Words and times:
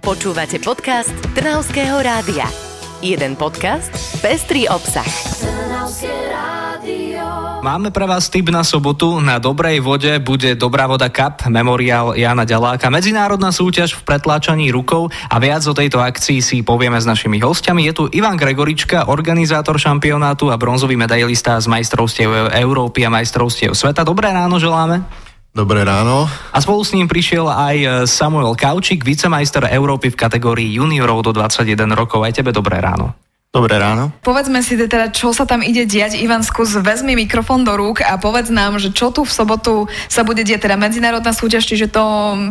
Počúvate 0.00 0.56
podcast 0.64 1.12
Trnavského 1.36 2.00
rádia. 2.00 2.48
Jeden 3.04 3.36
podcast, 3.36 3.92
pestrý 4.24 4.64
obsah. 4.64 5.04
Máme 7.60 7.92
pre 7.92 8.08
vás 8.08 8.32
tip 8.32 8.48
na 8.48 8.64
sobotu. 8.64 9.20
Na 9.20 9.36
dobrej 9.36 9.84
vode 9.84 10.08
bude 10.24 10.56
Dobrá 10.56 10.88
voda 10.88 11.12
Cup, 11.12 11.44
memoriál 11.52 12.16
Jana 12.16 12.48
Ďaláka, 12.48 12.88
medzinárodná 12.88 13.52
súťaž 13.52 13.92
v 14.00 14.08
pretláčaní 14.08 14.72
rukou 14.72 15.12
a 15.12 15.36
viac 15.36 15.60
o 15.68 15.76
tejto 15.76 16.00
akcii 16.00 16.40
si 16.40 16.64
povieme 16.64 16.96
s 16.96 17.04
našimi 17.04 17.36
hostiami. 17.36 17.84
Je 17.84 17.92
tu 17.92 18.04
Ivan 18.08 18.40
Gregorička, 18.40 19.04
organizátor 19.12 19.76
šampionátu 19.76 20.48
a 20.48 20.56
bronzový 20.56 20.96
medailista 20.96 21.60
z 21.60 21.68
majstrovstiev 21.68 22.56
Európy 22.56 23.04
a 23.04 23.12
majstrovstiev 23.12 23.76
sveta. 23.76 24.00
Dobré 24.00 24.32
ráno 24.32 24.56
želáme. 24.56 25.28
Dobré 25.50 25.82
ráno. 25.82 26.30
A 26.54 26.62
spolu 26.62 26.86
s 26.86 26.94
ním 26.94 27.10
prišiel 27.10 27.50
aj 27.50 28.06
Samuel 28.06 28.54
Kaučík, 28.54 29.02
vicemajster 29.02 29.66
Európy 29.66 30.14
v 30.14 30.16
kategórii 30.16 30.78
juniorov 30.78 31.26
do 31.26 31.34
21 31.34 31.90
rokov. 31.98 32.22
Aj 32.22 32.30
tebe 32.30 32.54
dobré 32.54 32.78
ráno. 32.78 33.18
Dobré 33.50 33.82
ráno. 33.82 34.14
Povedzme 34.22 34.62
si 34.62 34.78
teda, 34.78 35.10
čo 35.10 35.34
sa 35.34 35.42
tam 35.42 35.58
ide 35.66 35.82
diať. 35.82 36.22
Ivan, 36.22 36.46
skús 36.46 36.70
vezmi 36.78 37.18
mikrofón 37.18 37.66
do 37.66 37.74
rúk 37.74 37.98
a 37.98 38.14
povedz 38.14 38.46
nám, 38.46 38.78
že 38.78 38.94
čo 38.94 39.10
tu 39.10 39.26
v 39.26 39.32
sobotu 39.34 39.90
sa 40.06 40.22
bude 40.22 40.46
diať. 40.46 40.70
Teda 40.70 40.78
medzinárodná 40.78 41.34
súťaž, 41.34 41.66
čiže 41.66 41.90
to 41.90 41.98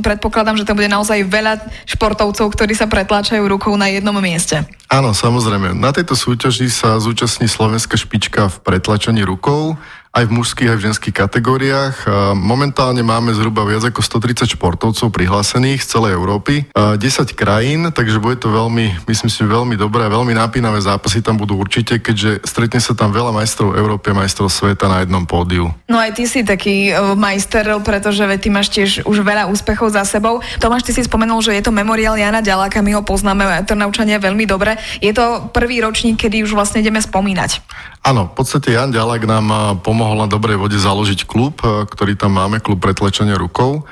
predpokladám, 0.04 0.59
že 0.59 0.68
to 0.68 0.76
bude 0.76 0.91
naozaj 0.91 1.23
veľa 1.23 1.63
športovcov, 1.88 2.52
ktorí 2.52 2.76
sa 2.76 2.91
pretláčajú 2.91 3.48
rukou 3.48 3.71
na 3.79 3.88
jednom 3.88 4.20
mieste. 4.20 4.59
Áno, 4.91 5.16
samozrejme. 5.16 5.71
Na 5.71 5.95
tejto 5.95 6.20
súťaži 6.20 6.68
sa 6.68 6.99
zúčastní 6.99 7.48
slovenská 7.48 7.95
špička 7.95 8.52
v 8.52 8.59
pretlačení 8.59 9.23
rukou 9.23 9.79
aj 10.09 10.26
v 10.26 10.36
mužských, 10.41 10.70
aj 10.73 10.77
v 10.81 10.86
ženských 10.90 11.16
kategóriách. 11.16 11.95
Momentálne 12.34 13.05
máme 13.05 13.30
zhruba 13.38 13.62
viac 13.62 13.86
ako 13.86 14.02
130 14.02 14.58
športovcov 14.58 15.13
prihlásených 15.13 15.85
z 15.85 15.88
celej 15.88 16.18
Európy, 16.18 16.66
10 16.73 16.99
krajín, 17.38 17.94
takže 17.94 18.18
bude 18.18 18.41
to 18.41 18.49
veľmi, 18.49 19.05
myslím 19.05 19.30
si, 19.30 19.41
veľmi 19.45 19.77
dobré, 19.77 20.09
veľmi 20.09 20.34
napínavé 20.34 20.82
zápasy 20.82 21.21
tam 21.21 21.38
budú 21.38 21.62
určite, 21.62 22.01
keďže 22.01 22.41
stretne 22.41 22.82
sa 22.82 22.98
tam 22.98 23.13
veľa 23.13 23.29
majstrov 23.29 23.77
Európy 23.77 24.12
a 24.12 24.26
majstrov 24.26 24.49
sveta 24.49 24.90
na 24.90 25.05
jednom 25.05 25.24
pódiu. 25.29 25.70
No 25.85 26.01
aj 26.01 26.18
ty 26.18 26.26
si 26.26 26.41
taký 26.41 26.90
e, 26.90 26.94
majster, 27.13 27.70
pretože 27.85 28.26
ty 28.41 28.49
máš 28.49 28.73
tiež 28.73 29.05
už 29.05 29.21
veľa 29.21 29.46
úspechov 29.48 29.94
za 29.94 30.01
sebou. 30.04 30.41
Tomáš, 30.57 30.90
ty 30.90 30.91
si 30.91 31.05
spomenul, 31.05 31.46
že 31.46 31.54
je 31.54 31.63
to 31.63 31.71
memoriál 31.71 32.18
Jana 32.18 32.41
Ďaláka, 32.41 32.82
my 32.82 32.98
ho 32.98 33.01
poznáme, 33.05 33.46
to 33.70 33.77
naučanie 33.77 34.18
veľmi 34.18 34.49
dobre. 34.49 34.73
Je 34.99 35.13
to 35.13 35.54
prvý 35.54 35.85
ročník, 35.85 36.18
kedy 36.18 36.41
už 36.44 36.57
vlastne 36.57 36.82
ideme 36.82 36.98
spomínať. 36.98 37.62
Áno, 37.99 38.32
v 38.32 38.34
podstate 38.41 38.73
Jan 38.73 38.96
Ďalák 38.96 39.23
nám 39.27 39.48
pomohol 39.84 40.09
na 40.15 40.29
dobrej 40.29 40.62
vode 40.62 40.77
založiť 40.77 41.26
klub, 41.27 41.60
ktorý 41.65 42.15
tam 42.15 42.38
máme, 42.38 42.63
klub 42.63 42.79
pretlečenia 42.79 43.35
rukou. 43.35 43.85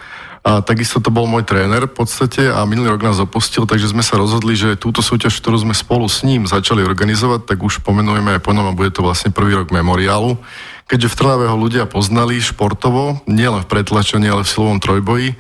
A 0.48 0.64
takisto 0.64 1.04
to 1.04 1.12
bol 1.12 1.28
môj 1.28 1.44
tréner 1.44 1.92
v 1.92 1.92
podstate 1.92 2.48
a 2.48 2.64
minulý 2.64 2.96
rok 2.96 3.04
nás 3.04 3.20
opustil, 3.20 3.68
takže 3.68 3.92
sme 3.92 4.00
sa 4.00 4.16
rozhodli, 4.16 4.56
že 4.56 4.80
túto 4.80 5.04
súťaž, 5.04 5.44
ktorú 5.44 5.60
sme 5.60 5.76
spolu 5.76 6.08
s 6.08 6.24
ním 6.24 6.48
začali 6.48 6.88
organizovať, 6.88 7.44
tak 7.44 7.60
už 7.60 7.84
pomenujeme 7.84 8.40
aj 8.40 8.42
po 8.48 8.56
a 8.56 8.72
bude 8.72 8.96
to 8.96 9.04
vlastne 9.04 9.36
prvý 9.36 9.60
rok 9.60 9.76
memoriálu. 9.76 10.40
Keďže 10.88 11.12
v 11.12 11.18
Trnave 11.20 11.46
ho 11.52 11.58
ľudia 11.60 11.84
poznali 11.84 12.40
športovo, 12.40 13.20
nielen 13.28 13.68
v 13.68 13.70
pretlačení, 13.76 14.32
ale 14.32 14.48
v 14.48 14.52
silovom 14.56 14.80
trojboji, 14.80 15.36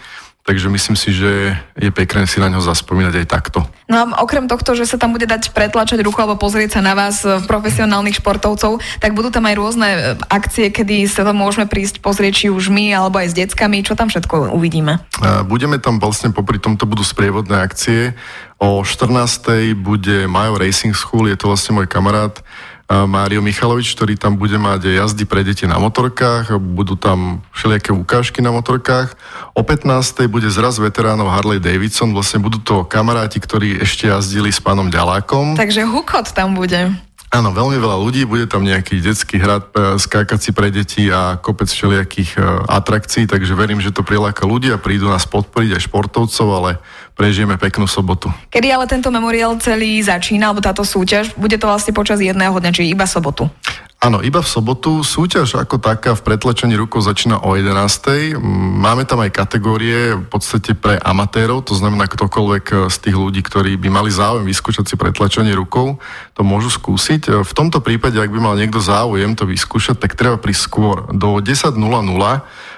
Takže 0.48 0.72
myslím 0.72 0.96
si, 0.96 1.12
že 1.12 1.60
je 1.76 1.92
pekné 1.92 2.24
si 2.24 2.40
na 2.40 2.48
ňo 2.48 2.64
zaspomínať 2.64 3.20
aj 3.20 3.28
takto. 3.28 3.68
No 3.92 4.00
a 4.00 4.04
okrem 4.24 4.48
tohto, 4.48 4.80
že 4.80 4.88
sa 4.88 4.96
tam 4.96 5.12
bude 5.12 5.28
dať 5.28 5.52
pretlačať 5.52 6.00
ruku 6.00 6.24
alebo 6.24 6.40
pozrieť 6.40 6.80
sa 6.80 6.82
na 6.82 6.96
vás 6.96 7.20
e, 7.28 7.44
profesionálnych 7.44 8.24
športovcov, 8.24 8.80
tak 9.04 9.12
budú 9.12 9.28
tam 9.28 9.44
aj 9.44 9.56
rôzne 9.60 9.90
e, 9.92 10.00
akcie, 10.32 10.72
kedy 10.72 11.04
sa 11.12 11.28
tam 11.28 11.44
môžeme 11.44 11.68
prísť 11.68 12.00
pozrieť 12.00 12.34
či 12.34 12.48
už 12.48 12.72
my 12.72 12.96
alebo 12.96 13.20
aj 13.20 13.36
s 13.36 13.36
deckami. 13.36 13.84
Čo 13.84 14.00
tam 14.00 14.08
všetko 14.08 14.56
uvidíme? 14.56 15.04
Budeme 15.52 15.84
tam 15.84 16.00
vlastne 16.00 16.32
popri 16.32 16.64
tomto 16.64 16.88
budú 16.88 17.04
sprievodné 17.04 17.60
akcie. 17.60 18.16
O 18.56 18.88
14. 18.88 19.76
bude 19.76 20.32
Majo 20.32 20.56
Racing 20.56 20.96
School, 20.96 21.28
je 21.28 21.36
to 21.36 21.52
vlastne 21.52 21.76
môj 21.76 21.92
kamarát, 21.92 22.40
Mário 22.88 23.44
Michalovič, 23.44 23.92
ktorý 24.00 24.16
tam 24.16 24.40
bude 24.40 24.56
mať 24.56 24.96
jazdy 24.96 25.28
pre 25.28 25.44
deti 25.44 25.68
na 25.68 25.76
motorkách, 25.76 26.56
budú 26.56 26.96
tam 26.96 27.44
všelijaké 27.52 27.92
ukážky 27.92 28.40
na 28.40 28.56
motorkách. 28.56 29.12
O 29.52 29.60
15. 29.60 30.32
bude 30.32 30.48
zraz 30.48 30.80
veteránov 30.80 31.28
Harley 31.28 31.60
Davidson, 31.60 32.16
vlastne 32.16 32.40
budú 32.40 32.64
to 32.64 32.88
kamaráti, 32.88 33.44
ktorí 33.44 33.84
ešte 33.84 34.08
jazdili 34.08 34.56
s 34.56 34.64
pánom 34.64 34.88
Ďalákom. 34.88 35.60
Takže 35.60 35.84
hukot 35.84 36.32
tam 36.32 36.56
bude. 36.56 36.96
Áno, 37.28 37.52
veľmi 37.52 37.76
veľa 37.76 38.00
ľudí, 38.00 38.24
bude 38.24 38.48
tam 38.48 38.64
nejaký 38.64 39.04
detský 39.04 39.36
hrad, 39.36 39.68
e, 39.76 40.00
skákací 40.00 40.56
pre 40.56 40.72
deti 40.72 41.12
a 41.12 41.36
kopec 41.36 41.68
všelijakých 41.68 42.40
e, 42.40 42.42
atrakcií, 42.72 43.28
takže 43.28 43.52
verím, 43.52 43.84
že 43.84 43.92
to 43.92 44.00
priláka 44.00 44.48
ľudí 44.48 44.72
a 44.72 44.80
prídu 44.80 45.12
nás 45.12 45.28
podporiť 45.28 45.76
aj 45.76 45.86
športovcov, 45.92 46.48
ale 46.48 46.80
prežijeme 47.18 47.58
peknú 47.58 47.90
sobotu. 47.90 48.30
Kedy 48.54 48.70
ale 48.70 48.86
tento 48.86 49.10
memoriál 49.10 49.58
celý 49.58 49.98
začína, 50.06 50.54
alebo 50.54 50.62
táto 50.62 50.86
súťaž, 50.86 51.34
bude 51.34 51.58
to 51.58 51.66
vlastne 51.66 51.92
počas 51.92 52.22
jedného 52.22 52.54
dňa, 52.54 52.72
čiže 52.72 52.94
iba 52.94 53.10
sobotu? 53.10 53.50
Áno, 53.98 54.22
iba 54.22 54.46
v 54.46 54.46
sobotu. 54.46 55.02
Súťaž 55.02 55.58
ako 55.58 55.82
taká 55.82 56.14
v 56.14 56.22
pretlačení 56.22 56.78
rukou 56.78 57.02
začína 57.02 57.42
o 57.42 57.58
11. 57.58 58.38
Máme 58.78 59.10
tam 59.10 59.26
aj 59.26 59.34
kategórie 59.34 60.14
v 60.14 60.28
podstate 60.30 60.78
pre 60.78 61.02
amatérov, 61.02 61.66
to 61.66 61.74
znamená 61.74 62.06
ktokoľvek 62.06 62.94
z 62.94 62.98
tých 63.02 63.18
ľudí, 63.18 63.42
ktorí 63.42 63.74
by 63.82 63.90
mali 63.90 64.14
záujem 64.14 64.46
vyskúšať 64.46 64.86
si 64.86 64.96
pretlačenie 65.02 65.50
rukou, 65.58 65.98
to 66.38 66.46
môžu 66.46 66.70
skúsiť. 66.70 67.42
V 67.42 67.52
tomto 67.58 67.82
prípade, 67.82 68.22
ak 68.22 68.30
by 68.30 68.38
mal 68.38 68.54
niekto 68.54 68.78
záujem 68.78 69.34
to 69.34 69.50
vyskúšať, 69.50 69.98
tak 69.98 70.14
treba 70.14 70.38
prísť 70.38 70.62
skôr. 70.70 71.10
Do 71.10 71.42
10.00 71.42 71.74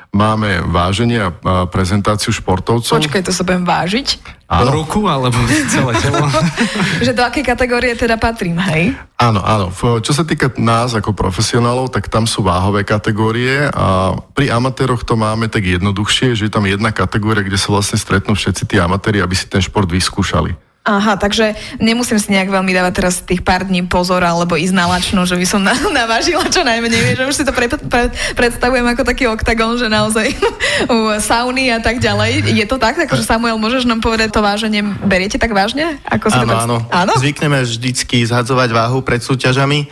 máme 0.10 0.66
váženie 0.66 1.22
a 1.22 1.30
prezentáciu 1.70 2.34
športovcov. 2.34 2.98
Počkaj, 2.98 3.30
to 3.30 3.34
sa 3.34 3.46
budem 3.46 3.62
vážiť? 3.62 4.08
Áno. 4.50 4.82
Ruku 4.82 5.06
alebo 5.06 5.38
celé 5.74 5.94
telo? 6.02 6.26
že 7.06 7.14
do 7.14 7.22
akej 7.22 7.46
kategórie 7.46 7.94
teda 7.94 8.18
patrím, 8.18 8.58
hej? 8.58 8.98
Áno, 9.22 9.46
áno. 9.46 9.70
Čo 10.02 10.10
sa 10.10 10.26
týka 10.26 10.50
nás 10.58 10.98
ako 10.98 11.14
profesionálov, 11.14 11.94
tak 11.94 12.10
tam 12.10 12.26
sú 12.26 12.42
váhové 12.42 12.82
kategórie 12.82 13.70
a 13.70 14.18
pri 14.34 14.50
amatéroch 14.50 15.06
to 15.06 15.14
máme 15.14 15.46
tak 15.46 15.62
jednoduchšie, 15.62 16.34
že 16.34 16.50
je 16.50 16.54
tam 16.54 16.66
jedna 16.66 16.90
kategória, 16.90 17.46
kde 17.46 17.62
sa 17.62 17.70
vlastne 17.70 18.02
stretnú 18.02 18.34
všetci 18.34 18.66
tí 18.66 18.76
amatéri, 18.82 19.22
aby 19.22 19.38
si 19.38 19.46
ten 19.46 19.62
šport 19.62 19.86
vyskúšali. 19.86 20.69
Aha, 20.90 21.22
takže 21.22 21.54
nemusím 21.78 22.18
si 22.18 22.34
nejak 22.34 22.50
veľmi 22.50 22.74
dávať 22.74 22.94
teraz 22.98 23.22
tých 23.22 23.46
pár 23.46 23.70
dní 23.70 23.86
pozor 23.86 24.26
alebo 24.26 24.58
ísť 24.58 24.74
na 24.74 24.90
lačnú, 24.90 25.22
že 25.30 25.38
by 25.38 25.46
som 25.46 25.62
na, 25.62 25.78
navážila 26.02 26.50
čo 26.50 26.66
najmenej. 26.66 27.14
Že 27.14 27.30
už 27.30 27.36
si 27.38 27.44
to 27.46 27.54
pre, 27.54 27.70
pre, 27.70 28.10
predstavujem 28.34 28.86
ako 28.90 29.06
taký 29.06 29.30
oktagon, 29.30 29.78
že 29.78 29.86
naozaj 29.86 30.34
u 30.96 31.14
sauny 31.22 31.70
a 31.70 31.78
tak 31.78 32.02
ďalej. 32.02 32.50
Je 32.50 32.66
to 32.66 32.82
tak? 32.82 32.98
Takže 32.98 33.22
Samuel, 33.22 33.62
môžeš 33.62 33.86
nám 33.86 34.02
povedať 34.02 34.34
to 34.34 34.42
váženie, 34.42 34.82
beriete 35.06 35.38
tak 35.38 35.54
vážne? 35.54 36.02
Ako 36.10 36.34
áno, 36.34 36.58
áno, 36.58 36.78
áno. 36.90 37.14
Zvykneme 37.22 37.62
vždycky 37.62 38.26
zhadzovať 38.26 38.74
váhu 38.74 39.06
pred 39.06 39.22
súťažami 39.22 39.86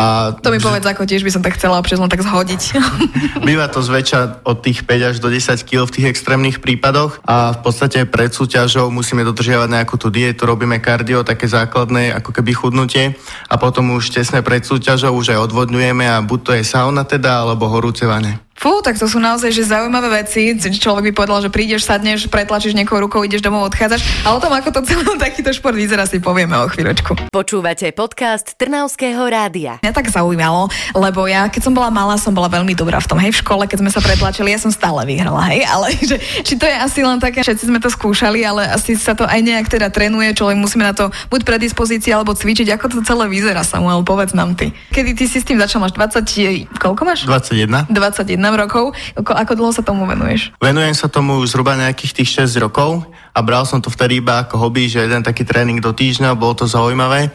a 0.00 0.32
to 0.32 0.48
mi 0.48 0.56
povedz, 0.56 0.88
ako 0.88 1.04
tiež 1.04 1.20
by 1.20 1.28
som 1.28 1.44
tak 1.44 1.60
chcela 1.60 1.76
občas 1.76 2.00
len 2.00 2.08
tak 2.08 2.24
zhodiť. 2.24 2.62
Býva 3.48 3.68
to 3.68 3.84
zväčša 3.84 4.48
od 4.48 4.64
tých 4.64 4.88
5 4.88 5.10
až 5.12 5.16
do 5.20 5.28
10 5.28 5.60
kg 5.68 5.84
v 5.84 5.92
tých 5.92 6.06
extrémnych 6.08 6.64
prípadoch 6.64 7.20
a 7.28 7.52
v 7.52 7.60
podstate 7.60 8.08
pred 8.08 8.32
súťažou 8.32 8.88
musíme 8.88 9.20
dodržiavať 9.28 9.68
nejakú 9.68 10.00
tú 10.00 10.08
dietu, 10.08 10.48
robíme 10.48 10.80
kardio, 10.80 11.20
také 11.20 11.44
základné 11.44 12.16
ako 12.16 12.32
keby 12.32 12.56
chudnutie 12.56 13.12
a 13.52 13.60
potom 13.60 13.92
už 13.92 14.08
tesne 14.16 14.40
pred 14.40 14.64
súťažou 14.64 15.12
už 15.12 15.36
aj 15.36 15.52
odvodňujeme 15.52 16.08
a 16.08 16.24
buď 16.24 16.40
to 16.40 16.52
je 16.56 16.64
sauna 16.64 17.04
teda, 17.04 17.44
alebo 17.44 17.68
horúce 17.68 18.08
vane. 18.08 18.40
Fú, 18.60 18.84
tak 18.84 19.00
to 19.00 19.08
sú 19.08 19.16
naozaj 19.16 19.56
že 19.56 19.72
zaujímavé 19.72 20.20
veci. 20.20 20.52
Človek 20.52 21.08
by 21.08 21.12
povedal, 21.16 21.40
že 21.40 21.48
prídeš, 21.48 21.88
sadneš, 21.88 22.28
pretlačíš 22.28 22.76
niekoho 22.76 23.08
rukou, 23.08 23.24
ideš 23.24 23.40
domov, 23.40 23.72
odchádzaš. 23.72 24.04
A 24.20 24.36
o 24.36 24.38
tom, 24.40 24.52
ako 24.52 24.68
to 24.68 24.80
celý 24.84 25.16
takýto 25.16 25.48
šport 25.56 25.72
vyzerá, 25.72 26.04
si 26.04 26.20
povieme 26.20 26.52
o 26.60 26.68
chvíľočku. 26.68 27.32
Počúvate 27.32 27.88
podcast 27.96 28.52
Trnavského 28.60 29.24
rádia. 29.32 29.80
Mňa 29.80 29.96
tak 29.96 30.12
zaujímalo, 30.12 30.68
lebo 30.92 31.24
ja, 31.24 31.48
keď 31.48 31.62
som 31.64 31.72
bola 31.72 31.88
malá, 31.88 32.20
som 32.20 32.36
bola 32.36 32.52
veľmi 32.52 32.76
dobrá 32.76 33.00
v 33.00 33.08
tom. 33.08 33.16
Hej, 33.16 33.40
v 33.40 33.40
škole, 33.40 33.64
keď 33.64 33.80
sme 33.80 33.88
sa 33.88 34.04
pretlačili, 34.04 34.52
ja 34.52 34.60
som 34.60 34.68
stále 34.68 35.08
vyhrala, 35.08 35.40
hej, 35.56 35.64
ale 35.64 35.96
že, 36.12 36.20
či 36.44 36.60
to 36.60 36.68
je 36.68 36.76
asi 36.76 37.00
len 37.00 37.16
také, 37.16 37.40
všetci 37.40 37.64
sme 37.64 37.80
to 37.80 37.88
skúšali, 37.88 38.44
ale 38.44 38.68
asi 38.68 38.92
sa 38.92 39.16
to 39.16 39.24
aj 39.24 39.40
nejak 39.40 39.72
teda 39.72 39.88
trénuje, 39.88 40.36
človek 40.36 40.60
musíme 40.60 40.84
na 40.84 40.92
to 40.92 41.08
buď 41.32 41.48
predispozícii 41.48 42.12
alebo 42.12 42.36
cvičiť. 42.36 42.76
Ako 42.76 42.92
to 42.92 43.00
celé 43.08 43.24
vyzerá, 43.24 43.64
Samuel, 43.64 44.04
povedz 44.04 44.36
nám 44.36 44.52
ty. 44.52 44.76
Kedy 44.92 45.16
ty 45.16 45.24
si 45.24 45.40
s 45.40 45.48
tým 45.48 45.56
začal, 45.56 45.80
máš 45.80 45.96
20, 45.96 46.76
koľko 46.76 47.08
máš? 47.08 47.24
21. 47.24 47.88
21 47.88 48.49
rokov. 48.56 48.96
Ako, 49.18 49.32
ako 49.34 49.52
dlho 49.58 49.72
sa 49.74 49.82
tomu 49.82 50.06
venuješ? 50.06 50.54
Venujem 50.62 50.94
sa 50.94 51.06
tomu 51.10 51.38
zhruba 51.46 51.78
nejakých 51.78 52.22
tých 52.22 52.46
6 52.46 52.64
rokov 52.64 53.04
a 53.30 53.38
bral 53.44 53.62
som 53.66 53.78
to 53.78 53.90
vtedy 53.90 54.18
iba 54.18 54.42
ako 54.42 54.58
hobby, 54.58 54.90
že 54.90 55.06
jeden 55.06 55.22
taký 55.22 55.46
tréning 55.46 55.78
do 55.78 55.94
týždňa, 55.94 56.34
bolo 56.34 56.58
to 56.58 56.66
zaujímavé. 56.66 57.30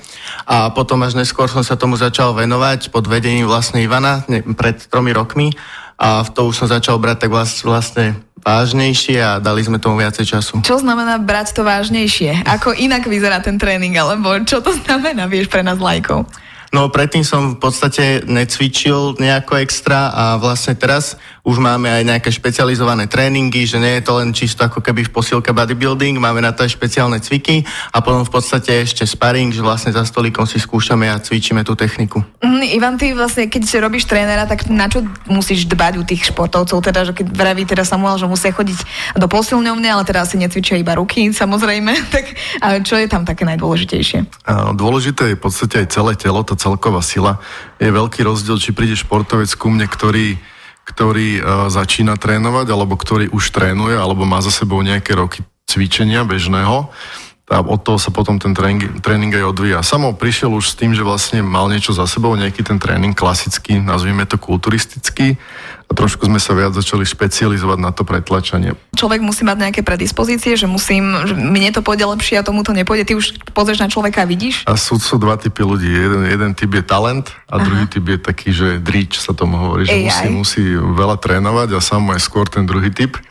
A 0.50 0.72
potom 0.72 1.00
až 1.04 1.16
neskôr 1.16 1.48
som 1.48 1.64
sa 1.64 1.80
tomu 1.80 1.96
začal 1.96 2.36
venovať 2.36 2.92
pod 2.92 3.08
vedením 3.08 3.48
vlastne 3.48 3.84
Ivana 3.84 4.28
ne, 4.28 4.44
pred 4.56 4.76
tromi 4.92 5.16
rokmi 5.16 5.56
a 5.96 6.24
v 6.28 6.30
to 6.36 6.52
už 6.52 6.56
som 6.60 6.68
začal 6.68 7.00
brať 7.00 7.28
tak 7.28 7.32
vlastne 7.64 8.20
vážnejšie 8.46 9.18
a 9.24 9.32
dali 9.42 9.66
sme 9.66 9.82
tomu 9.82 9.98
viacej 9.98 10.26
času. 10.38 10.54
Čo 10.62 10.78
znamená 10.78 11.18
brať 11.18 11.58
to 11.58 11.66
vážnejšie? 11.66 12.46
Ako 12.46 12.78
inak 12.78 13.10
vyzerá 13.10 13.42
ten 13.42 13.58
tréning, 13.58 13.98
alebo 13.98 14.38
čo 14.46 14.62
to 14.62 14.70
znamená, 14.86 15.26
vieš, 15.26 15.50
pre 15.50 15.66
nás 15.66 15.82
lajkov? 15.82 16.30
No 16.76 16.92
predtým 16.92 17.24
som 17.24 17.56
v 17.56 17.60
podstate 17.64 18.28
necvičil 18.28 19.16
nejako 19.16 19.64
extra 19.64 20.12
a 20.12 20.36
vlastne 20.36 20.76
teraz 20.76 21.16
už 21.46 21.62
máme 21.62 21.88
aj 21.94 22.04
nejaké 22.04 22.30
špecializované 22.34 23.06
tréningy, 23.06 23.70
že 23.70 23.78
nie 23.78 24.02
je 24.02 24.04
to 24.04 24.18
len 24.18 24.34
čisto 24.34 24.66
ako 24.66 24.82
keby 24.82 25.06
v 25.06 25.14
posilke 25.14 25.54
bodybuilding, 25.54 26.18
máme 26.18 26.42
na 26.42 26.50
to 26.50 26.66
aj 26.66 26.74
špeciálne 26.74 27.22
cviky 27.22 27.62
a 27.94 28.02
potom 28.02 28.26
v 28.26 28.34
podstate 28.34 28.82
ešte 28.82 29.06
sparring, 29.06 29.54
že 29.54 29.62
vlastne 29.62 29.94
za 29.94 30.02
stolikom 30.02 30.50
si 30.50 30.58
skúšame 30.58 31.06
a 31.06 31.22
cvičíme 31.22 31.62
tú 31.62 31.78
techniku. 31.78 32.26
Mm, 32.42 32.66
Ivan, 32.74 32.98
ty 32.98 33.14
vlastne, 33.14 33.46
keď 33.46 33.62
si 33.62 33.78
robíš 33.78 34.10
trénera, 34.10 34.50
tak 34.50 34.66
na 34.74 34.90
čo 34.90 35.06
musíš 35.30 35.70
dbať 35.70 35.94
u 36.02 36.04
tých 36.04 36.34
športovcov? 36.34 36.82
Teda, 36.82 37.06
že 37.06 37.14
keď 37.14 37.30
vraví 37.30 37.70
teda 37.70 37.86
Samuel, 37.86 38.18
že 38.18 38.26
musia 38.26 38.50
chodiť 38.50 39.14
do 39.22 39.30
posilňovne, 39.30 39.86
ale 39.86 40.02
teda 40.02 40.26
asi 40.26 40.42
necvičia 40.42 40.82
iba 40.82 40.98
ruky, 40.98 41.30
samozrejme. 41.30 41.94
Tak 42.16 42.32
čo 42.88 42.96
je 42.96 43.12
tam 43.12 43.28
také 43.28 43.44
najdôležitejšie? 43.44 44.48
Dôležité 44.80 45.36
je 45.36 45.36
v 45.36 45.44
podstate 45.44 45.84
aj 45.84 45.92
celé 45.92 46.16
telo, 46.16 46.48
tá 46.48 46.56
celková 46.56 47.04
sila. 47.04 47.44
Je 47.76 47.92
veľký 47.92 48.24
rozdiel, 48.24 48.56
či 48.56 48.72
príde 48.72 48.96
športovec 48.96 49.52
ku 49.60 49.68
mne, 49.68 49.84
ktorý 49.84 50.40
ktorý 50.86 51.42
uh, 51.42 51.44
začína 51.68 52.16
trénovať, 52.16 52.70
alebo 52.70 52.94
ktorý 52.96 53.34
už 53.34 53.52
trénuje, 53.52 53.98
alebo 53.98 54.24
má 54.24 54.40
za 54.40 54.54
sebou 54.54 54.80
nejaké 54.86 55.18
roky 55.18 55.42
cvičenia 55.66 56.22
bežného 56.24 56.94
a 57.46 57.62
od 57.62 57.78
toho 57.78 58.02
sa 58.02 58.10
potom 58.10 58.42
ten 58.42 58.58
tréning, 58.58 59.02
tréning 59.06 59.30
aj 59.30 59.54
odvíja. 59.54 59.86
Samo 59.86 60.18
prišiel 60.18 60.50
už 60.50 60.74
s 60.74 60.78
tým, 60.82 60.98
že 60.98 61.06
vlastne 61.06 61.46
mal 61.46 61.70
niečo 61.70 61.94
za 61.94 62.10
sebou, 62.10 62.34
nejaký 62.34 62.66
ten 62.66 62.82
tréning 62.82 63.14
klasický, 63.14 63.78
nazvime 63.78 64.26
to 64.26 64.42
kulturistický 64.42 65.38
a 65.86 65.92
trošku 65.94 66.26
sme 66.26 66.42
sa 66.42 66.58
viac 66.58 66.74
začali 66.74 67.06
špecializovať 67.06 67.78
na 67.78 67.94
to 67.94 68.02
pretlačanie. 68.02 68.74
Človek 68.98 69.22
musí 69.22 69.46
mať 69.46 69.58
nejaké 69.70 69.82
predispozície, 69.86 70.58
že 70.58 70.66
musím, 70.66 71.14
že 71.30 71.38
mne 71.38 71.70
to 71.70 71.86
pôjde 71.86 72.10
lepšie 72.10 72.42
a 72.42 72.46
tomu 72.46 72.66
to 72.66 72.74
nepôjde. 72.74 73.06
Ty 73.06 73.14
už 73.14 73.26
pozrieš 73.54 73.86
na 73.86 73.90
človeka 73.90 74.26
a 74.26 74.30
vidíš? 74.30 74.66
A 74.66 74.74
sú, 74.82 74.98
sú 74.98 75.22
dva 75.22 75.38
typy 75.38 75.62
ľudí. 75.62 75.86
Jeden, 75.86 76.26
jeden 76.26 76.52
typ 76.58 76.74
je 76.74 76.82
talent 76.82 77.30
a 77.46 77.62
Aha. 77.62 77.66
druhý 77.66 77.86
typ 77.86 78.02
je 78.02 78.18
taký, 78.18 78.50
že 78.50 78.82
drič 78.82 79.22
sa 79.22 79.38
tomu 79.38 79.62
hovorí, 79.62 79.86
že 79.86 79.94
musí, 80.02 80.26
musí 80.34 80.64
veľa 80.74 81.22
trénovať 81.22 81.78
a 81.78 81.80
sám 81.80 82.18
je 82.18 82.22
skôr 82.26 82.50
ten 82.50 82.66
druhý 82.66 82.90
typ. 82.90 83.22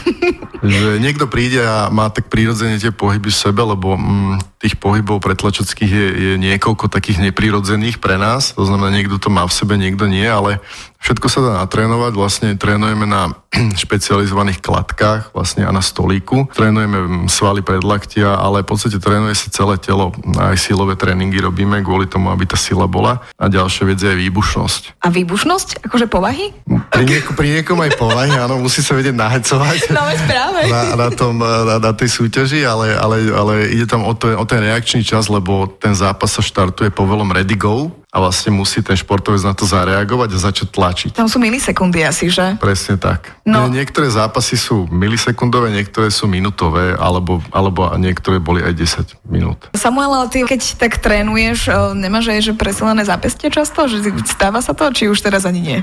že 0.62 1.02
niekto 1.02 1.26
príde 1.26 1.58
a 1.58 1.90
má 1.90 2.06
tak 2.08 2.30
prírodzene 2.30 2.78
tie 2.78 2.94
pohyby 2.94 3.34
v 3.34 3.40
sebe, 3.50 3.66
lebo 3.66 3.98
mm, 3.98 4.62
tých 4.62 4.78
pohybov 4.78 5.20
pretlačeckých 5.20 5.90
je, 5.90 6.06
je 6.14 6.32
niekoľko 6.38 6.86
takých 6.86 7.18
neprirodzených 7.30 7.98
pre 7.98 8.16
nás. 8.16 8.54
To 8.54 8.64
znamená, 8.64 8.94
niekto 8.94 9.18
to 9.18 9.28
má 9.28 9.44
v 9.44 9.52
sebe, 9.52 9.74
niekto 9.76 10.06
nie, 10.08 10.24
ale 10.24 10.62
Všetko 11.00 11.26
sa 11.30 11.38
dá 11.44 11.52
natrénovať, 11.62 12.12
vlastne 12.16 12.48
trénujeme 12.58 13.06
na 13.06 13.30
špecializovaných 13.82 14.58
kladkách 14.60 15.36
vlastne 15.36 15.62
a 15.64 15.70
na 15.70 15.84
stolíku. 15.84 16.48
Trénujeme 16.52 17.28
svaly 17.30 17.60
predlaktia, 17.62 18.34
ale 18.36 18.64
v 18.64 18.68
podstate 18.74 18.98
trénuje 18.98 19.36
sa 19.36 19.48
celé 19.52 19.78
telo. 19.78 20.10
Aj 20.36 20.56
silové 20.58 20.98
tréningy 20.98 21.38
robíme 21.38 21.80
kvôli 21.84 22.10
tomu, 22.10 22.32
aby 22.32 22.48
tá 22.48 22.58
sila 22.58 22.88
bola. 22.88 23.22
A 23.36 23.46
ďalšia 23.46 23.84
vec 23.86 24.00
je 24.00 24.12
výbušnosť. 24.12 25.02
A 25.04 25.08
výbušnosť? 25.12 25.86
Akože 25.86 26.06
povahy? 26.10 26.52
Pri, 26.66 27.04
nieko, 27.04 27.36
pri 27.36 27.48
niekom 27.60 27.78
aj 27.80 27.92
povahy, 28.00 28.34
áno, 28.34 28.58
musí 28.60 28.80
sa 28.80 28.96
vedieť 28.96 29.16
nahecovať. 29.16 29.78
No 29.96 30.02
práve. 30.28 30.60
Na, 30.68 30.82
na, 30.92 31.08
tom, 31.08 31.40
na, 31.40 31.80
na 31.80 31.92
tej 31.96 32.12
súťaži, 32.12 32.60
ale, 32.68 32.92
ale, 32.92 33.32
ale 33.32 33.72
ide 33.72 33.88
tam 33.88 34.04
o, 34.04 34.12
to, 34.12 34.36
o 34.36 34.44
ten 34.44 34.60
reakčný 34.60 35.00
čas, 35.00 35.32
lebo 35.32 35.64
ten 35.66 35.96
zápas 35.96 36.36
sa 36.36 36.44
štartuje 36.44 36.92
povelom 36.92 37.32
ready 37.32 37.56
go 37.56 37.88
a 38.16 38.24
vlastne 38.24 38.48
musí 38.48 38.80
ten 38.80 38.96
športovec 38.96 39.44
na 39.44 39.52
to 39.52 39.68
zareagovať 39.68 40.28
a 40.32 40.38
začať 40.40 40.68
tlačiť. 40.72 41.10
Tam 41.12 41.28
sú 41.28 41.36
milisekundy 41.36 42.00
asi, 42.00 42.32
že? 42.32 42.56
Presne 42.56 42.96
tak. 42.96 43.36
No. 43.44 43.68
niektoré 43.68 44.08
zápasy 44.08 44.56
sú 44.56 44.88
milisekundové, 44.88 45.68
niektoré 45.68 46.08
sú 46.08 46.24
minutové, 46.24 46.96
alebo, 46.96 47.44
alebo 47.52 47.92
niektoré 48.00 48.40
boli 48.40 48.64
aj 48.64 48.72
10 49.20 49.28
minút. 49.28 49.68
Samuel, 49.76 50.16
ale 50.16 50.32
ty 50.32 50.48
keď 50.48 50.80
tak 50.80 50.96
trénuješ, 50.96 51.68
nemáš 51.92 52.32
aj 52.32 52.40
že 52.40 52.52
presilené 52.56 53.04
zápestie 53.04 53.52
často? 53.52 53.84
Že 53.84 54.24
stáva 54.24 54.64
sa 54.64 54.72
to, 54.72 54.88
či 54.96 55.12
už 55.12 55.20
teraz 55.20 55.44
ani 55.44 55.60
nie? 55.60 55.78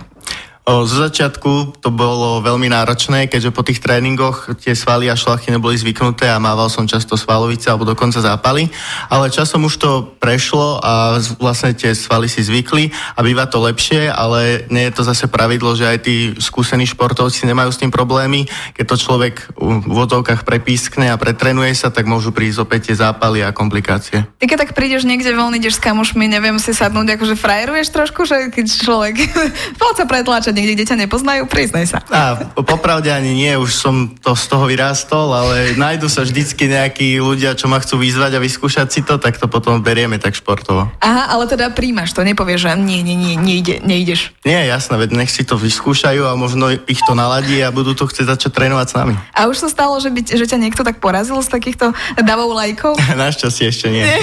Zo 0.63 0.95
začiatku 1.11 1.83
to 1.83 1.91
bolo 1.91 2.39
veľmi 2.39 2.71
náročné, 2.71 3.27
keďže 3.27 3.51
po 3.51 3.67
tých 3.67 3.83
tréningoch 3.83 4.47
tie 4.63 4.71
svaly 4.71 5.11
a 5.11 5.19
šlachy 5.19 5.51
neboli 5.51 5.75
zvyknuté 5.75 6.31
a 6.31 6.39
mával 6.39 6.71
som 6.71 6.87
často 6.87 7.19
svalovice 7.19 7.67
alebo 7.67 7.83
dokonca 7.83 8.23
zápaly, 8.23 8.71
ale 9.11 9.27
časom 9.27 9.67
už 9.67 9.75
to 9.75 9.91
prešlo 10.23 10.79
a 10.79 11.19
vlastne 11.35 11.75
tie 11.75 11.91
svaly 11.91 12.31
si 12.31 12.39
zvykli 12.39 12.95
a 12.95 13.19
býva 13.19 13.43
to 13.43 13.59
lepšie, 13.59 14.07
ale 14.07 14.63
nie 14.71 14.87
je 14.87 14.95
to 14.95 15.03
zase 15.03 15.27
pravidlo, 15.27 15.75
že 15.75 15.83
aj 15.83 15.99
tí 15.99 16.31
skúsení 16.39 16.87
športovci 16.87 17.43
nemajú 17.43 17.67
s 17.67 17.81
tým 17.83 17.91
problémy. 17.91 18.47
Keď 18.71 18.85
to 18.87 18.95
človek 18.95 19.43
v 19.59 19.83
vodovkách 19.83 20.47
prepískne 20.47 21.11
a 21.11 21.19
pretrenuje 21.19 21.75
sa, 21.75 21.91
tak 21.91 22.07
môžu 22.07 22.31
prísť 22.31 22.63
opäť 22.63 22.87
tie 22.87 23.03
zápaly 23.03 23.43
a 23.43 23.51
komplikácie. 23.51 24.23
Ty 24.39 24.45
keď 24.47 24.57
tak 24.63 24.71
prídeš 24.79 25.03
niekde 25.03 25.35
voľný, 25.35 25.59
ideš 25.59 25.75
s 25.75 25.83
kamošmi, 25.83 26.23
neviem 26.31 26.55
si 26.55 26.71
sadnúť, 26.71 27.19
akože 27.19 27.35
frajeruješ 27.35 27.91
trošku, 27.91 28.23
že 28.23 28.47
keď 28.47 28.65
človek 28.71 29.15
poď 29.81 29.95
sa 29.99 30.05
pretlačať 30.53 30.61
niekde, 30.61 30.73
kde 30.77 30.89
ťa 30.93 30.97
nepoznajú? 31.09 31.41
Priznaj 31.49 31.85
sa. 31.89 31.97
A 32.13 32.37
popravde 32.61 33.09
ani 33.09 33.33
nie, 33.33 33.57
už 33.57 33.73
som 33.73 34.13
to 34.21 34.37
z 34.37 34.45
toho 34.45 34.69
vyrástol, 34.69 35.33
ale 35.33 35.73
nájdu 35.73 36.05
sa 36.05 36.21
vždycky 36.21 36.69
nejakí 36.69 37.17
ľudia, 37.17 37.57
čo 37.57 37.65
ma 37.65 37.81
chcú 37.81 37.97
vyzvať 37.97 38.37
a 38.37 38.39
vyskúšať 38.39 38.87
si 38.93 39.01
to, 39.01 39.17
tak 39.17 39.41
to 39.41 39.49
potom 39.49 39.81
berieme 39.81 40.21
tak 40.21 40.37
športovo. 40.37 40.93
Aha, 41.01 41.33
ale 41.33 41.49
teda 41.49 41.73
príjmaš 41.73 42.13
to, 42.13 42.21
nepovieš, 42.21 42.69
že 42.69 42.77
nie, 42.77 43.01
nie, 43.01 43.17
nie, 43.17 43.35
nejde, 43.35 43.81
nejdeš. 43.81 44.37
Nie, 44.45 44.69
jasné, 44.69 45.01
veď 45.01 45.17
nech 45.17 45.33
si 45.33 45.41
to 45.41 45.57
vyskúšajú 45.57 46.29
a 46.29 46.37
možno 46.37 46.69
ich 46.69 47.01
to 47.01 47.17
naladí 47.17 47.57
a 47.65 47.73
budú 47.73 47.97
to 47.97 48.05
chcieť 48.05 48.37
začať 48.37 48.51
trénovať 48.53 48.87
s 48.87 48.95
nami. 48.95 49.15
A 49.33 49.49
už 49.49 49.65
sa 49.65 49.69
stalo, 49.73 49.97
že, 49.97 50.13
by, 50.13 50.21
že 50.29 50.45
ťa 50.45 50.61
niekto 50.61 50.85
tak 50.85 51.01
porazil 51.01 51.41
z 51.41 51.49
takýchto 51.49 51.97
davov 52.21 52.53
lajkov? 52.53 52.93
Našťastie 53.23 53.73
ešte 53.73 53.87
nie. 53.89 54.05
nie. 54.05 54.21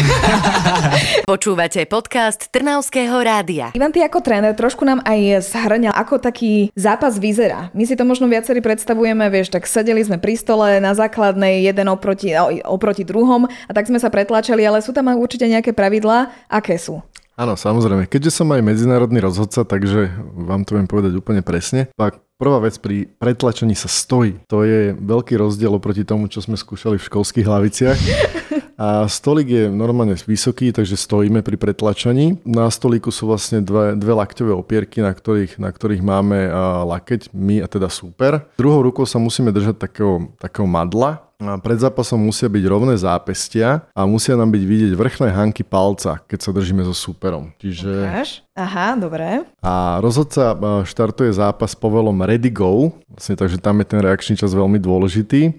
Počúvate 1.31 1.83
podcast 1.91 2.53
Trnavského 2.53 3.17
rádia. 3.19 3.75
Ivan, 3.75 3.91
ty 3.91 4.05
ako 4.05 4.23
tréner 4.23 4.53
trošku 4.55 4.87
nám 4.87 5.01
aj 5.03 5.41
zhrňal, 5.41 5.95
ako 5.97 6.20
taký 6.21 6.69
zápas 6.77 7.17
vyzerá? 7.17 7.73
My 7.73 7.89
si 7.89 7.97
to 7.97 8.05
možno 8.05 8.29
viacerí 8.29 8.61
predstavujeme, 8.61 9.27
vieš, 9.33 9.51
tak 9.51 9.65
sedeli 9.65 10.05
sme 10.05 10.21
pri 10.21 10.37
stole 10.37 10.79
na 10.79 10.93
základnej, 10.93 11.65
jeden 11.65 11.89
oproti, 11.89 12.37
oproti 12.69 13.03
druhom 13.03 13.49
a 13.49 13.71
tak 13.73 13.89
sme 13.89 13.97
sa 13.97 14.13
pretlačali, 14.13 14.63
ale 14.63 14.85
sú 14.85 14.93
tam 14.93 15.09
určite 15.17 15.49
nejaké 15.49 15.73
pravidlá. 15.73 16.31
Aké 16.53 16.77
sú? 16.77 17.01
Áno, 17.41 17.57
samozrejme. 17.57 18.05
Keďže 18.05 18.37
som 18.45 18.53
aj 18.53 18.61
medzinárodný 18.61 19.25
rozhodca, 19.25 19.65
takže 19.65 20.13
vám 20.37 20.69
to 20.69 20.77
viem 20.77 20.85
povedať 20.85 21.17
úplne 21.17 21.41
presne. 21.41 21.89
Tak 21.97 22.21
prvá 22.37 22.61
vec 22.61 22.77
pri 22.77 23.09
pretlačení 23.17 23.73
sa 23.73 23.89
stojí. 23.89 24.45
To 24.53 24.61
je 24.61 24.93
veľký 24.93 25.41
rozdiel 25.41 25.73
oproti 25.73 26.05
tomu, 26.05 26.29
čo 26.29 26.45
sme 26.45 26.61
skúšali 26.61 27.01
v 27.01 27.07
školských 27.09 27.49
hlaviciach. 27.49 27.99
A 28.81 29.05
stolik 29.13 29.45
je 29.53 29.69
normálne 29.69 30.17
vysoký, 30.17 30.73
takže 30.73 30.97
stojíme 30.97 31.45
pri 31.45 31.61
pretlačaní. 31.61 32.41
Na 32.49 32.65
stolíku 32.73 33.13
sú 33.13 33.29
vlastne 33.29 33.61
dve, 33.61 33.93
dve 33.93 34.17
lakťové 34.17 34.57
opierky, 34.57 35.05
na 35.05 35.13
ktorých, 35.13 35.61
na 35.61 35.69
ktorých 35.69 36.01
máme 36.01 36.49
lakeť, 36.89 37.29
my 37.37 37.61
a 37.61 37.69
teda 37.69 37.93
super. 37.93 38.49
Druhou 38.57 38.81
rukou 38.81 39.05
sa 39.05 39.21
musíme 39.21 39.53
držať 39.53 39.77
takého, 39.77 40.33
takého 40.41 40.65
madla, 40.65 41.21
pred 41.61 41.77
zápasom 41.77 42.21
musia 42.21 42.53
byť 42.53 42.65
rovné 42.69 42.97
zápestia 43.01 43.85
a 43.97 44.05
musia 44.05 44.37
nám 44.37 44.53
byť 44.53 44.61
vidieť 44.65 44.93
vrchné 44.93 45.29
hanky 45.33 45.65
palca, 45.65 46.21
keď 46.29 46.39
sa 46.41 46.51
držíme 46.53 46.85
so 46.85 46.93
superom. 46.93 47.53
Čiže... 47.57 47.89
Ukáž? 47.89 48.45
Aha, 48.57 48.93
dobre. 48.97 49.45
A 49.65 50.01
rozhodca 50.05 50.57
štartuje 50.85 51.33
zápas 51.33 51.73
povelom 51.73 52.17
ready 52.25 52.53
go, 52.53 52.93
vlastne, 53.09 53.41
takže 53.41 53.57
tam 53.57 53.81
je 53.81 53.87
ten 53.89 54.01
reakčný 54.05 54.37
čas 54.37 54.53
veľmi 54.53 54.77
dôležitý 54.81 55.53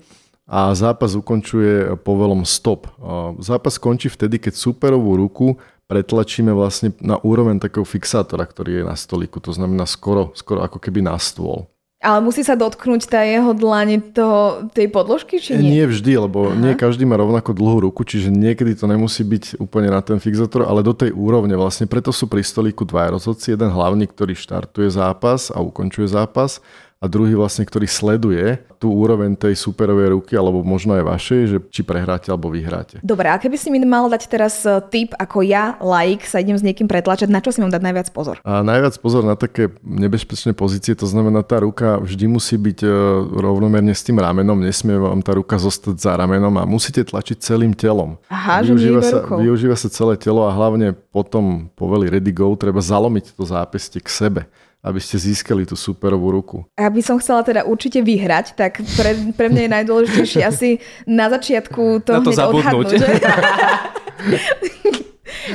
a 0.52 0.76
zápas 0.76 1.16
ukončuje 1.16 1.96
povelom 2.04 2.44
stop. 2.44 2.92
Zápas 3.40 3.80
končí 3.80 4.12
vtedy, 4.12 4.36
keď 4.36 4.60
superovú 4.60 5.16
ruku 5.16 5.56
pretlačíme 5.88 6.52
vlastne 6.52 6.92
na 7.00 7.16
úroveň 7.24 7.64
takého 7.64 7.88
fixátora, 7.88 8.44
ktorý 8.44 8.84
je 8.84 8.88
na 8.88 9.00
stoliku, 9.00 9.40
to 9.40 9.56
znamená 9.56 9.88
skoro, 9.88 10.36
skoro 10.36 10.60
ako 10.60 10.76
keby 10.84 11.00
na 11.08 11.16
stôl. 11.16 11.72
Ale 12.02 12.18
musí 12.18 12.42
sa 12.42 12.58
dotknúť 12.58 13.06
tá 13.06 13.22
jeho 13.22 13.54
dlane 13.54 14.02
toho, 14.02 14.66
tej 14.74 14.90
podložky, 14.90 15.38
či 15.38 15.54
nie? 15.54 15.80
Nie 15.80 15.86
vždy, 15.86 16.26
lebo 16.26 16.50
Aha. 16.50 16.58
nie 16.58 16.74
každý 16.74 17.06
má 17.06 17.14
rovnako 17.14 17.54
dlhú 17.54 17.94
ruku, 17.94 18.02
čiže 18.02 18.34
niekedy 18.34 18.74
to 18.74 18.90
nemusí 18.90 19.22
byť 19.22 19.62
úplne 19.62 19.94
na 19.94 20.02
ten 20.02 20.18
fixátor, 20.18 20.66
ale 20.66 20.82
do 20.82 20.98
tej 20.98 21.14
úrovne 21.14 21.54
vlastne. 21.54 21.86
Preto 21.86 22.10
sú 22.10 22.26
pri 22.26 22.42
stolíku 22.42 22.90
dva 22.90 23.14
rozhodci, 23.14 23.54
jeden 23.54 23.70
hlavný, 23.70 24.10
ktorý 24.10 24.34
štartuje 24.34 24.90
zápas 24.90 25.54
a 25.54 25.62
ukončuje 25.62 26.10
zápas 26.10 26.58
a 27.02 27.10
druhý 27.10 27.34
vlastne, 27.34 27.66
ktorý 27.66 27.90
sleduje 27.90 28.62
tú 28.78 28.94
úroveň 28.94 29.34
tej 29.34 29.58
superovej 29.58 30.14
ruky, 30.14 30.38
alebo 30.38 30.62
možno 30.62 30.94
aj 30.94 31.04
vašej, 31.06 31.42
že 31.50 31.58
či 31.74 31.82
prehráte 31.82 32.30
alebo 32.30 32.54
vyhráte. 32.54 33.02
Dobre, 33.02 33.26
a 33.26 33.42
keby 33.42 33.58
si 33.58 33.74
mi 33.74 33.82
mal 33.82 34.06
dať 34.06 34.30
teraz 34.30 34.62
e, 34.70 34.78
tip, 34.94 35.18
ako 35.18 35.42
ja, 35.42 35.82
like, 35.82 36.22
sa 36.30 36.38
idem 36.38 36.54
s 36.54 36.62
niekým 36.62 36.86
pretlačať, 36.86 37.34
na 37.34 37.42
čo 37.42 37.50
si 37.50 37.58
mám 37.58 37.74
dať 37.74 37.82
najviac 37.82 38.08
pozor? 38.14 38.38
A 38.46 38.62
najviac 38.62 39.02
pozor 39.02 39.26
na 39.26 39.34
také 39.34 39.74
nebezpečné 39.82 40.54
pozície, 40.54 40.94
to 40.94 41.10
znamená, 41.10 41.42
tá 41.42 41.58
ruka 41.58 41.98
vždy 41.98 42.26
musí 42.30 42.54
byť 42.54 42.86
e, 42.86 42.90
rovnomerne 43.34 43.98
s 43.98 44.06
tým 44.06 44.22
ramenom, 44.22 44.62
nesmie 44.62 44.94
vám 44.94 45.26
tá 45.26 45.34
ruka 45.34 45.58
zostať 45.58 45.98
za 45.98 46.14
ramenom 46.14 46.54
a 46.62 46.70
musíte 46.70 47.02
tlačiť 47.02 47.42
celým 47.42 47.74
telom. 47.74 48.22
Aha, 48.30 48.62
využíva, 48.62 49.02
sa, 49.02 49.26
využíva 49.26 49.74
sa 49.74 49.90
celé 49.90 50.22
telo 50.22 50.46
a 50.46 50.54
hlavne 50.54 50.94
potom 51.10 51.66
poveli 51.74 52.14
ready 52.14 52.30
go, 52.30 52.54
treba 52.54 52.78
zalomiť 52.78 53.34
to 53.34 53.42
zápestie 53.42 53.98
k 53.98 54.10
sebe 54.10 54.42
aby 54.82 54.98
ste 54.98 55.22
získali 55.22 55.62
tú 55.66 55.78
superovú 55.78 56.34
ruku. 56.34 56.66
A 56.78 56.90
by 56.90 57.02
som 57.06 57.22
chcela 57.22 57.46
teda 57.46 57.70
určite 57.70 58.02
vyhrať, 58.02 58.58
tak 58.58 58.82
pre, 58.98 59.14
pre 59.38 59.48
mňa 59.54 59.62
je 59.66 59.74
najdôležitejšie 59.78 60.42
asi 60.42 60.82
na 61.06 61.30
začiatku 61.30 62.02
to, 62.02 62.12
na 62.18 62.22
to 62.26 62.34
hneď 62.34 62.50
odhadnúť. 62.50 62.98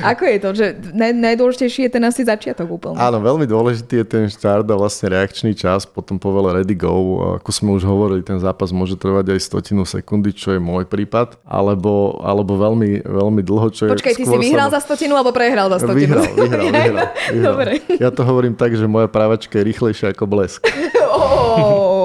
Ako 0.02 0.22
je 0.26 0.38
to, 0.42 0.48
že 0.54 0.66
naj, 0.92 1.12
najdôležitejší 1.14 1.80
je 1.86 1.90
ten 1.90 2.04
asi 2.04 2.22
začiatok 2.26 2.66
úplne? 2.66 2.98
Áno, 2.98 3.22
veľmi 3.22 3.46
dôležitý 3.46 4.02
je 4.02 4.06
ten 4.06 4.24
štart 4.26 4.66
a 4.68 4.76
vlastne 4.76 5.12
reakčný 5.12 5.54
čas, 5.54 5.86
potom 5.86 6.18
povele 6.18 6.60
ready 6.60 6.74
go. 6.74 6.90
Ako 7.38 7.50
sme 7.54 7.70
už 7.76 7.86
hovorili, 7.86 8.20
ten 8.26 8.36
zápas 8.42 8.74
môže 8.74 8.98
trvať 8.98 9.36
aj 9.36 9.40
stotinu 9.40 9.86
sekundy, 9.86 10.34
čo 10.34 10.56
je 10.56 10.60
môj 10.60 10.88
prípad, 10.88 11.38
alebo, 11.46 12.18
alebo 12.20 12.58
veľmi, 12.58 13.06
veľmi 13.06 13.42
dlho, 13.46 13.68
čo 13.70 13.86
Počkaj, 13.90 14.12
je 14.14 14.18
ty 14.20 14.24
si 14.26 14.36
vyhral 14.36 14.68
sa... 14.72 14.80
za 14.80 14.92
stotinu 14.92 15.14
alebo 15.14 15.30
prehral 15.30 15.70
za 15.70 15.78
stotinu? 15.80 16.18
Vyhral, 16.18 16.24
vyhral, 16.34 16.64
vyhral, 16.66 17.06
vyhral. 17.34 17.44
Dobre. 17.44 17.70
Ja 18.02 18.10
to 18.10 18.22
hovorím 18.26 18.54
tak, 18.58 18.74
že 18.74 18.84
moja 18.84 19.06
právačka 19.06 19.56
je 19.60 19.64
rýchlejšia 19.70 20.12
ako 20.12 20.24
blesk. 20.26 20.62
Oh, 21.16 21.95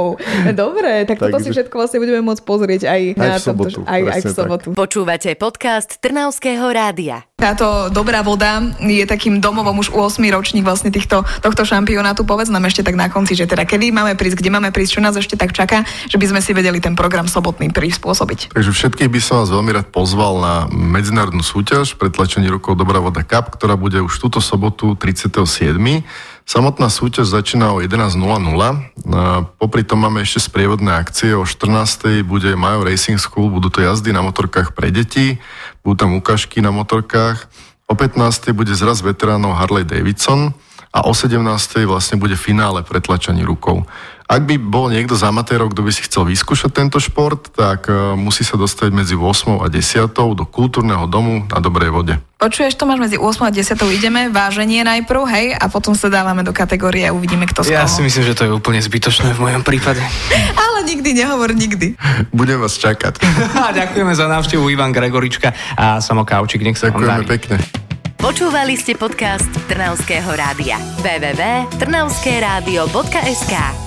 dobre, 0.56 1.06
tak 1.06 1.18
toto 1.20 1.38
si 1.40 1.54
všetko 1.54 1.76
vlastne 1.76 2.00
budeme 2.02 2.22
môcť 2.26 2.44
pozrieť 2.44 2.82
aj, 2.90 3.02
Aj 3.16 3.30
na 3.30 3.38
v 3.38 3.44
sobotu, 3.44 3.80
tomto, 3.82 3.90
aj, 3.90 3.94
aj 3.94 4.02
v 4.02 4.06
presne 4.08 4.32
tak. 4.32 4.40
sobotu. 4.40 4.68
Počúvate 4.74 5.30
podcast 5.38 5.90
Trnavského 6.02 6.66
rádia. 6.72 7.24
Táto 7.42 7.90
dobrá 7.90 8.22
voda 8.22 8.62
je 8.78 9.02
takým 9.02 9.42
domovom 9.42 9.82
už 9.82 9.90
8 9.90 10.22
ročník 10.30 10.62
vlastne 10.62 10.94
týchto, 10.94 11.26
tohto 11.42 11.66
šampionátu. 11.66 12.22
Povedz 12.22 12.54
nám 12.54 12.70
ešte 12.70 12.86
tak 12.86 12.94
na 12.94 13.10
konci, 13.10 13.34
že 13.34 13.50
teda 13.50 13.66
kedy 13.66 13.90
máme 13.90 14.14
prísť, 14.14 14.46
kde 14.46 14.54
máme 14.54 14.70
prísť, 14.70 14.98
čo 14.98 15.02
nás 15.02 15.18
ešte 15.18 15.34
tak 15.34 15.50
čaká, 15.50 15.82
že 16.06 16.22
by 16.22 16.26
sme 16.30 16.40
si 16.46 16.54
vedeli 16.54 16.78
ten 16.78 16.94
program 16.94 17.26
sobotný 17.26 17.74
prispôsobiť. 17.74 18.54
Takže 18.54 18.72
všetkých 18.72 19.10
by 19.10 19.20
som 19.20 19.42
vás 19.42 19.50
veľmi 19.50 19.74
rád 19.74 19.90
pozval 19.90 20.38
na 20.38 20.54
medzinárodnú 20.70 21.42
súťaž 21.42 21.98
pretlačení 21.98 22.46
rukov 22.46 22.78
Dobrá 22.78 23.02
voda 23.02 23.26
Cup, 23.26 23.50
ktorá 23.58 23.74
bude 23.74 23.98
už 24.06 24.14
túto 24.22 24.38
sobotu 24.38 24.94
37. 24.94 25.42
Samotná 26.52 26.92
súťaž 26.92 27.32
začína 27.32 27.72
o 27.72 27.80
11.00. 27.80 28.12
A 29.08 29.48
Popri 29.56 29.88
tom 29.88 30.04
máme 30.04 30.20
ešte 30.20 30.52
sprievodné 30.52 30.92
akcie. 30.92 31.32
O 31.32 31.48
14.00 31.48 32.28
bude 32.28 32.52
Majo 32.60 32.84
Racing 32.84 33.16
School, 33.24 33.48
budú 33.48 33.72
to 33.72 33.80
jazdy 33.80 34.12
na 34.12 34.20
motorkách 34.20 34.76
pre 34.76 34.92
deti, 34.92 35.40
budú 35.80 36.04
tam 36.04 36.12
ukážky 36.20 36.60
na 36.60 36.76
motorkách. 36.76 37.48
O 37.88 37.96
15.00 37.96 38.52
bude 38.52 38.76
zraz 38.76 39.00
veteránov 39.00 39.56
Harley 39.56 39.88
Davidson 39.88 40.52
a 40.92 41.08
o 41.08 41.16
17.00 41.16 41.88
vlastne 41.88 42.20
bude 42.20 42.36
finále 42.36 42.84
pretlačení 42.84 43.48
rukou. 43.48 43.88
Ak 44.32 44.48
by 44.48 44.56
bol 44.56 44.88
niekto 44.88 45.20
z 45.20 45.28
amatérov, 45.28 45.76
kto 45.76 45.84
by 45.84 45.92
si 45.92 46.08
chcel 46.08 46.24
vyskúšať 46.24 46.72
tento 46.72 47.04
šport, 47.04 47.52
tak 47.52 47.92
e, 47.92 48.16
musí 48.16 48.48
sa 48.48 48.56
dostať 48.56 48.96
medzi 48.96 49.20
8 49.20 49.60
a 49.60 49.68
10 49.68 50.08
do 50.40 50.48
kultúrneho 50.48 51.04
domu 51.04 51.44
na 51.52 51.60
Dobrej 51.60 51.92
vode. 51.92 52.16
Počuješ, 52.40 52.80
to 52.80 52.88
máš 52.88 53.04
medzi 53.04 53.20
8 53.20 53.28
a 53.28 53.52
10 53.52 53.76
ideme, 53.92 54.32
váženie 54.32 54.88
najprv, 54.88 55.28
hej, 55.36 55.52
a 55.52 55.68
potom 55.68 56.00
sa 56.00 56.08
dávame 56.08 56.48
do 56.48 56.56
kategórie 56.56 57.04
a 57.04 57.12
uvidíme, 57.12 57.44
kto 57.44 57.68
z 57.68 57.76
Ja 57.76 57.84
si 57.92 58.00
myslím, 58.08 58.24
že 58.24 58.32
to 58.32 58.48
je 58.48 58.56
úplne 58.56 58.80
zbytočné 58.80 59.36
v 59.36 59.52
mojom 59.52 59.68
prípade. 59.68 60.00
Ale 60.64 60.88
nikdy 60.88 61.12
nehovor 61.12 61.52
nikdy. 61.52 62.00
Budem 62.32 62.64
vás 62.64 62.80
čakať. 62.80 63.20
A 63.68 63.76
ďakujeme 63.76 64.16
za 64.16 64.32
návštevu 64.32 64.64
Ivan 64.72 64.96
Gregorička 64.96 65.52
a 65.76 66.00
Samo 66.00 66.24
Kaučik. 66.24 66.64
Nech 66.64 66.80
sa 66.80 66.88
Ďakujeme 66.88 67.28
pekne. 67.28 67.60
Počúvali 68.16 68.80
ste 68.80 68.96
podcast 68.96 69.52
Trnavského 69.68 70.32
rádia. 70.40 70.80
www.trnavskeradio.sk 71.04 73.81